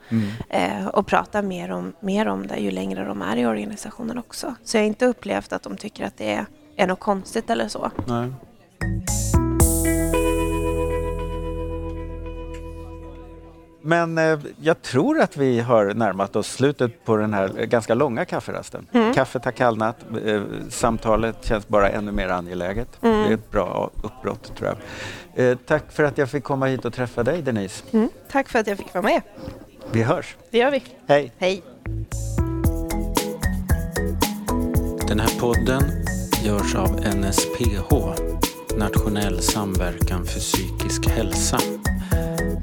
Eh, 0.49 0.87
och 0.87 1.07
pratar 1.07 1.41
mer 1.41 1.71
om, 1.71 1.93
mer 1.99 2.27
om 2.27 2.47
det 2.47 2.57
ju 2.57 2.71
längre 2.71 3.05
de 3.05 3.21
är 3.21 3.37
i 3.37 3.45
organisationen 3.45 4.17
också. 4.17 4.55
Så 4.63 4.77
jag 4.77 4.81
har 4.81 4.87
inte 4.87 5.05
upplevt 5.05 5.53
att 5.53 5.63
de 5.63 5.77
tycker 5.77 6.05
att 6.05 6.17
det 6.17 6.33
är, 6.33 6.45
är 6.75 6.87
något 6.87 6.99
konstigt 6.99 7.49
eller 7.49 7.67
så. 7.67 7.91
Nej. 8.07 8.31
Men 13.81 14.17
eh, 14.17 14.39
jag 14.61 14.81
tror 14.81 15.19
att 15.19 15.37
vi 15.37 15.59
har 15.59 15.93
närmat 15.93 16.35
oss 16.35 16.51
slutet 16.51 17.05
på 17.05 17.17
den 17.17 17.33
här 17.33 17.51
eh, 17.57 17.65
ganska 17.65 17.93
långa 17.93 18.25
kafferasten. 18.25 18.87
Kaffet 19.15 19.45
har 19.45 19.51
kallnat, 19.51 19.97
eh, 20.25 20.41
samtalet 20.69 21.45
känns 21.45 21.67
bara 21.67 21.89
ännu 21.89 22.11
mer 22.11 22.29
angeläget. 22.29 22.87
Det 23.01 23.07
är 23.07 23.33
ett 23.33 23.51
bra 23.51 23.89
uppbrott 24.03 24.55
tror 24.55 24.69
jag. 24.69 24.77
Eh, 25.45 25.57
tack 25.67 25.91
för 25.91 26.03
att 26.03 26.17
jag 26.17 26.29
fick 26.29 26.43
komma 26.43 26.65
hit 26.65 26.85
och 26.85 26.93
träffa 26.93 27.23
dig 27.23 27.41
Denise. 27.41 27.83
Mm. 27.91 28.09
Tack 28.31 28.49
för 28.49 28.59
att 28.59 28.67
jag 28.67 28.77
fick 28.77 28.93
vara 28.93 29.03
med. 29.03 29.21
Vi 29.91 30.03
hörs. 30.03 30.35
Det 30.51 30.57
gör 30.57 30.71
vi. 30.71 30.83
Hej! 31.07 31.31
Hej! 31.37 31.63
Den 35.07 35.19
här 35.19 35.39
podden 35.39 35.83
görs 36.43 36.75
av 36.75 36.89
NSPH, 37.15 37.95
Nationell 38.77 39.41
samverkan 39.41 40.25
för 40.25 40.39
psykisk 40.39 41.09
hälsa. 41.09 41.59